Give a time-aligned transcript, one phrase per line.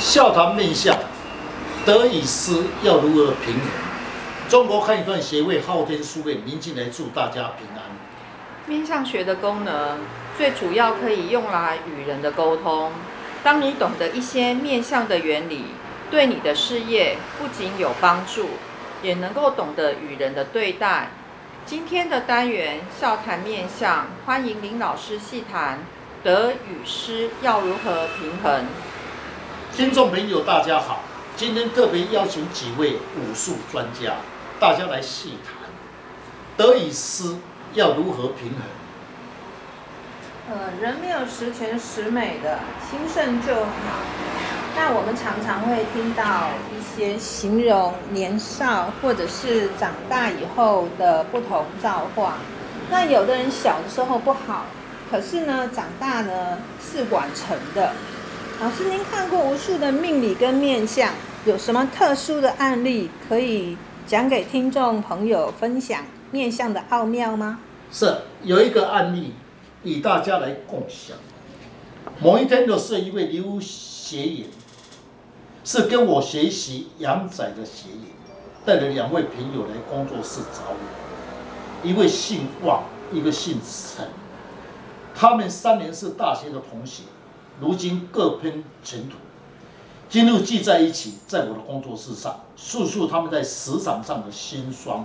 [0.00, 0.96] 笑谈面相，
[1.84, 3.64] 得与失要如何平衡？
[4.48, 7.82] 中国看一段协会昊天书院明镜来祝大家平安。
[8.66, 9.98] 面相学的功能，
[10.38, 12.90] 最主要可以用来与人的沟通。
[13.44, 15.66] 当你懂得一些面相的原理，
[16.10, 18.48] 对你的事业不仅有帮助，
[19.02, 21.10] 也能够懂得与人的对待。
[21.66, 25.80] 今天的单元笑谈面相，欢迎林老师细谈
[26.24, 28.64] 得与失要如何平衡。
[29.72, 31.00] 听众朋友，大家好，
[31.36, 34.16] 今天特别邀请几位武术专家，
[34.58, 35.54] 大家来细谈
[36.56, 37.36] 得与失
[37.74, 38.60] 要如何平衡。
[40.50, 42.58] 呃，人没有十全十美的，
[42.90, 43.70] 心盛就好。
[44.76, 52.38] 那我们常常会听到一些形容年少或者是长大以后的不同造化。
[52.90, 54.66] 那有的人小的时候不好，
[55.10, 57.92] 可是呢，长大呢是晚成的。
[58.60, 61.14] 老师，您看过无数的命理跟面相，
[61.46, 63.74] 有什么特殊的案例可以
[64.06, 67.60] 讲给听众朋友分享面相的奥妙吗？
[67.90, 69.32] 是，有一个案例
[69.82, 71.16] 与大家来共享。
[72.20, 74.46] 某一天，就是一位刘学员。
[75.64, 78.10] 是跟我学习阳宅的学员，
[78.66, 84.06] 带了两位朋友来工作室找我，一位姓王，一个姓陈，
[85.14, 87.04] 他们三年是大学的同学，
[87.60, 89.16] 如今各奔前途，
[90.08, 95.04] 今日聚在一起，在我的工作室上，诉诉他们在职场上的辛酸。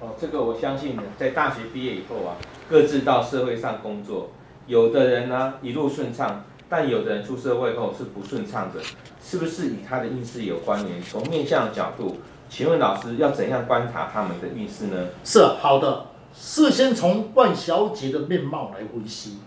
[0.00, 2.36] 哦，这个我相信呢，在大学毕业以后啊，
[2.68, 4.30] 各自到社会上工作，
[4.66, 6.44] 有的人呢一路顺畅。
[6.72, 8.80] 但有的人出社会后是不顺畅的，
[9.20, 11.02] 是不是与他的运势有关联？
[11.02, 15.08] 从面相的角度，请问老师要怎样观察他们的运势呢？
[15.24, 19.38] 是好的，事先从万小姐的面貌来分析，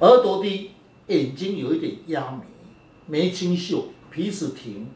[0.00, 0.72] 额头低，
[1.08, 2.44] 眼睛有一点压眉，
[3.06, 4.86] 眉清秀，鼻子挺，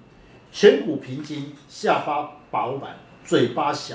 [0.52, 3.94] 颧骨平筋，下巴饱满，嘴巴小，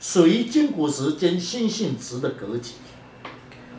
[0.00, 2.72] 属于筋骨直兼心性直的格局。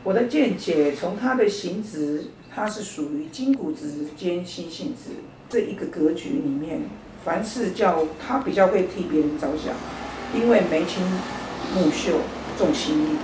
[0.03, 2.25] 我的见解，从他的形质。
[2.57, 5.11] 他是属于筋骨直兼心性直
[5.50, 6.84] 这一个格局里面，
[7.25, 9.75] 凡事叫他比较会替别人着想，
[10.34, 11.03] 因为眉清
[11.73, 12.22] 目秀，
[12.57, 13.17] 重心意，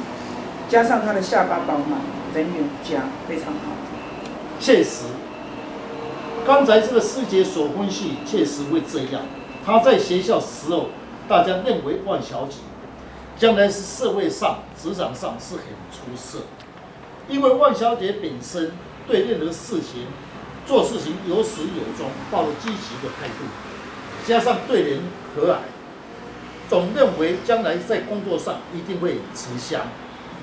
[0.68, 2.02] 加上他的下巴饱满，
[2.36, 3.91] 人缘佳，非常好。
[4.62, 5.06] 确实，
[6.46, 9.24] 刚才这个师姐所分析确实会这样。
[9.66, 10.90] 她在学校时候，
[11.28, 12.58] 大家认为万小姐
[13.38, 16.42] 将来是社会上、职场上是很出色，
[17.28, 18.72] 因为万小姐本身。
[19.08, 20.06] 对任何事情
[20.66, 23.44] 做事情有始有终，抱着积极的态度，
[24.28, 25.00] 加上对人
[25.36, 25.56] 和蔼，
[26.70, 29.82] 总认为将来在工作上一定会吃香。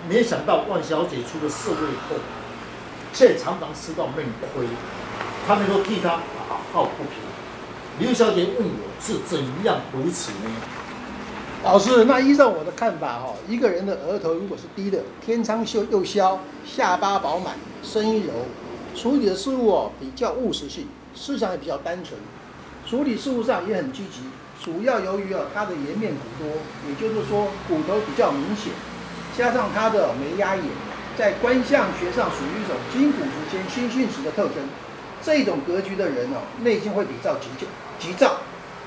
[0.09, 2.21] 没想到万小姐出了社会后，
[3.13, 4.25] 却常常吃到闷
[4.55, 4.67] 亏，
[5.47, 7.23] 他们都替他打抱不平。
[7.99, 10.51] 刘小姐问我是怎样如此呢？
[11.65, 18.33] 老师，那依照我的看法，哈，一个人的额头如果是低的，天仓秀又削，下巴饱满，声音柔，
[18.95, 20.87] 处理的事物哦比较务实性，
[21.17, 22.15] 思想也比较单纯，
[22.89, 24.21] 处理事务上也很积极。
[24.63, 26.49] 主要由于啊他的颜面骨多，
[26.89, 28.73] 也就是说骨头比较明显，
[29.37, 30.65] 加上他的眉压眼，
[31.19, 34.55] 在观相学上属于一种金骨之间心性质的特征。
[35.21, 37.49] 这种格局的人哦，内心会比较急
[37.99, 38.37] 急躁，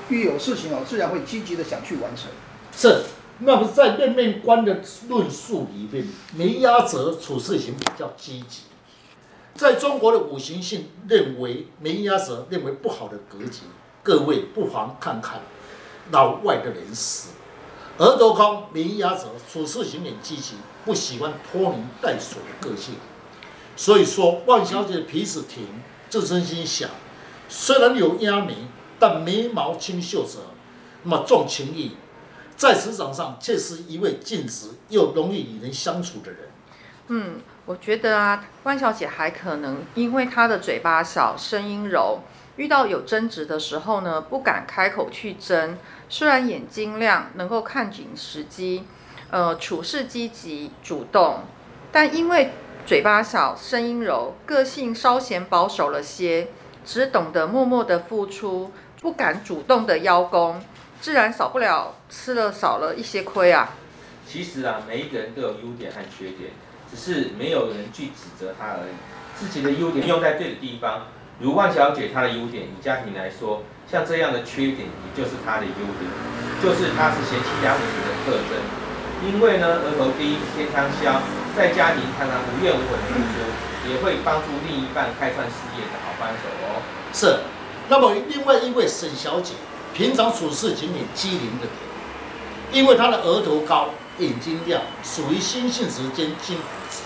[0.08, 2.30] 遇有事情哦，自然会积极的想去完成。
[2.74, 3.04] 是，
[3.40, 8.62] 那么在面面观的论述里面，眉压者处事情比较积极。
[9.54, 13.64] 在中国的五行性认为眉压者认为不好的格局，
[14.02, 15.42] 各位不妨看看
[16.10, 17.28] 老外的人士，
[17.98, 20.54] 额头高眉压者处事情很积极，
[20.84, 22.94] 不喜欢拖泥带水的个性。
[23.76, 25.66] 所以说，万小姐皮子挺，
[26.10, 26.88] 自尊心小，
[27.48, 28.54] 虽然有压眉，
[28.98, 30.40] 但眉毛清秀者，
[31.02, 31.96] 那么重情义。
[32.54, 36.40] 在职场上，却是一位尽职又容易与人相处的人。
[37.08, 42.20] 嗯，我觉得啊，万小姐还可能因为她的嘴巴小，声音柔，
[42.56, 45.76] 遇到有争执的时候呢，不敢开口去争。
[46.08, 48.84] 虽然眼睛亮，能够看紧时机，
[49.32, 51.40] 呃，处事积极主动，
[51.90, 52.50] 但因为
[52.84, 56.48] 嘴巴小，声音柔，个性稍显保守了些，
[56.84, 58.70] 只懂得默默的付出，
[59.00, 60.62] 不敢主动的邀功。
[61.00, 63.70] 自然少不了吃了少了一些亏啊。
[64.28, 66.50] 其实啊，每一个人都有优点和缺点，
[66.90, 68.92] 只是没有人去指责他而已。
[69.34, 71.06] 自己的优点用在对的地方，
[71.40, 76.10] 如万小姐她的优点，以家庭来说，像这样的缺点也就是她的优点，
[76.62, 78.81] 就是她是贤妻良母的特征。
[79.26, 81.20] 因为呢，额头低，天仓削，
[81.56, 86.82] 在家庭常常无怨无悔付出，也会帮助另一半开创事业的好帮手哦。
[87.12, 87.38] 是。
[87.88, 89.54] 那么另外一位沈小姐，
[89.92, 97.02] 平常处事仅仅机灵的点，因为她的额头高，眼睛亮，属于心性时间金骨质。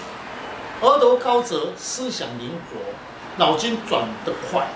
[0.82, 2.78] 额头高则思想灵活，
[3.36, 4.68] 脑筋转得快，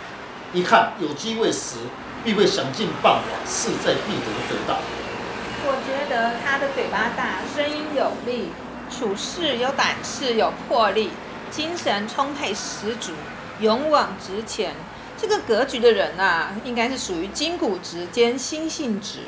[0.53, 1.77] 一看有机会时，
[2.25, 4.79] 必会想尽办法，势在必得得到。
[5.63, 8.51] 我觉得他的嘴巴大，声音有力，
[8.91, 11.11] 处事有胆识、有魄力，
[11.51, 13.13] 精神充沛十足，
[13.61, 14.75] 勇往直前。
[15.19, 19.19] 这个格局的人啊，应该是属于筋骨直兼心性直。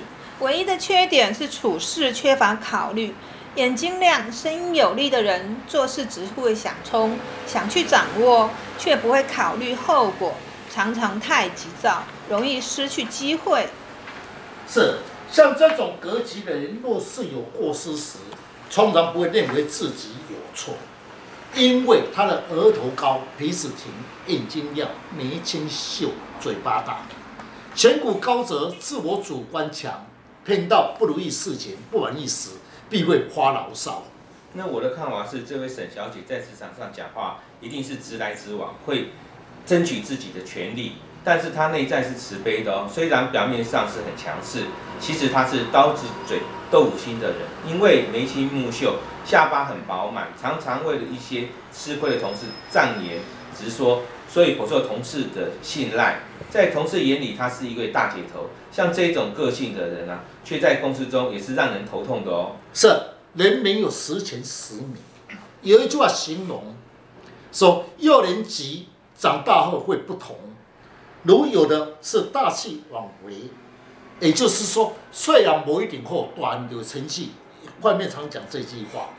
[0.40, 3.14] 唯一的缺点是处事缺乏考虑。
[3.56, 8.48] 眼睛亮、声音有力的人，做事只会想冲、想去掌握，
[8.78, 10.34] 却不会考虑后果，
[10.72, 13.68] 常常太急躁，容易失去机会。
[14.66, 15.00] 是，
[15.32, 18.18] 像这种格局的人，若是有过失时，
[18.70, 20.74] 通常不会认为自己有错，
[21.56, 23.90] 因为他的额头高、鼻子挺、
[24.36, 27.06] 眼睛亮、眉清秀、嘴巴大。
[27.74, 30.04] 颧骨高则自我主观强，
[30.44, 32.50] 碰到不如意事情、不满意时。
[32.90, 34.02] 必会发牢骚。
[34.52, 39.08] 那我的看法是，这位沈小姐在职场上讲话一定是直来直往，会
[39.64, 40.96] 争取自己的权利。
[41.24, 44.64] 但是他内在是慈悲的哦，虽然表面上是很强势，
[45.00, 46.40] 其实他是刀子嘴
[46.70, 47.38] 豆腐心的人。
[47.66, 53.20] 因为眉清目秀，下巴很饱满，常常为了一些吃亏的同事障言
[53.56, 56.22] 直说，所以颇受同事的信赖。
[56.50, 58.50] 在同事眼里，他是一位大姐头。
[58.72, 62.56] 像这种个性的人啊，却在公司中也是让人头痛的哦。
[62.74, 62.88] 是，
[63.34, 64.98] 人没有十全十美。
[65.62, 66.74] 有一句话形容
[67.52, 70.36] 说，幼年急，长大后会不同。
[71.24, 73.34] 如有的是大器晚为，
[74.20, 77.32] 也就是说，虽然某一点后短有成绩，
[77.80, 79.10] 外面常讲这句话。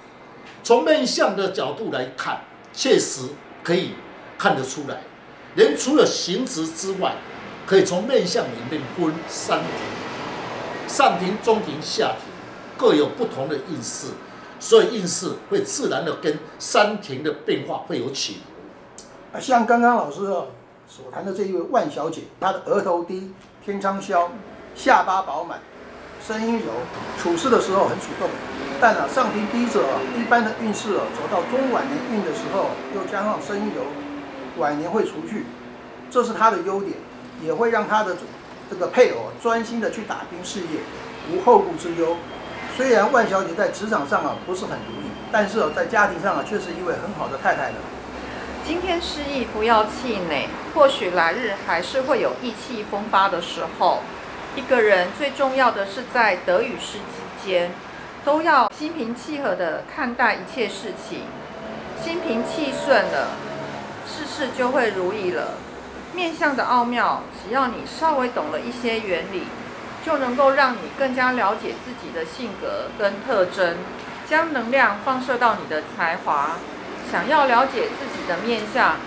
[0.63, 2.41] 从面相的角度来看，
[2.73, 3.29] 确实
[3.63, 3.91] 可以
[4.38, 5.01] 看得出来。
[5.55, 7.15] 人除了形质之外，
[7.65, 12.31] 可以从面相里面分三庭，上庭、中庭、下庭，
[12.77, 14.07] 各有不同的运势，
[14.59, 19.39] 所以运势会自然的跟三庭的变化会有起伏。
[19.39, 20.21] 像刚刚老师
[20.88, 23.31] 所谈的这一位万小姐，她的额头低，
[23.63, 24.27] 天仓霄，
[24.75, 25.59] 下巴饱满，
[26.25, 26.71] 声音柔，
[27.18, 28.30] 处事的时候很主动。
[28.80, 29.83] 但啊，上庭低者，
[30.18, 33.81] 一般的运势啊，走到中晚年运的时候，又加上声音柔，
[34.62, 35.45] 晚年会除去，
[36.12, 36.94] 这是她的优点。
[37.41, 38.15] 也会让她的
[38.69, 40.79] 这个配偶专心的去打拼事业，
[41.29, 42.15] 无后顾之忧。
[42.77, 47.77] 虽然万小姐在职场上啊不是很如意，但是在家庭上啊却是一位很好的太太呢。
[48.65, 54.00] 今天失意不要气馁，或许来日还是会有意气风发的时候。
[54.56, 57.71] 一个人最重要的是在得与失之间，
[58.24, 61.24] 都要心平气和的看待一切事情，
[62.01, 63.31] 心平气顺了，
[64.07, 65.56] 事事就会如意了。
[66.13, 69.44] 面相的奥妙，只要你稍微懂了一些原理，
[70.06, 73.75] 就能够让你更加了解自己的性格跟特征，
[74.25, 76.51] 将能量放射到你的才华。
[77.11, 78.97] 想要了解自己的面相，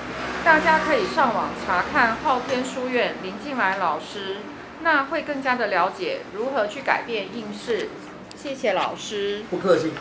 [0.44, 4.37] 大家可以上网查看昊天书院林静来老师，
[4.82, 7.88] 那会更加的了解如何去改变应试。
[8.37, 9.93] 谢谢老师，不客气。